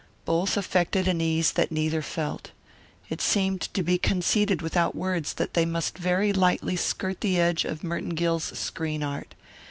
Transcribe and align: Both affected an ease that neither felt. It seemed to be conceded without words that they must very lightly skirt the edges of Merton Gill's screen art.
Both 0.25 0.57
affected 0.57 1.07
an 1.07 1.21
ease 1.21 1.51
that 1.51 1.71
neither 1.71 2.01
felt. 2.01 2.49
It 3.09 3.21
seemed 3.21 3.61
to 3.75 3.83
be 3.83 3.99
conceded 3.99 4.59
without 4.63 4.95
words 4.95 5.33
that 5.33 5.53
they 5.53 5.63
must 5.63 5.95
very 5.95 6.33
lightly 6.33 6.75
skirt 6.75 7.21
the 7.21 7.39
edges 7.39 7.69
of 7.71 7.83
Merton 7.83 8.15
Gill's 8.15 8.57
screen 8.57 9.03
art. 9.03 9.35